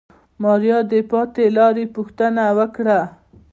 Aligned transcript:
ماريا 0.41 0.79
د 0.91 0.93
پاتې 1.11 1.43
لارې 1.57 1.85
پوښتنه 1.95 2.43
وکړه. 2.57 2.99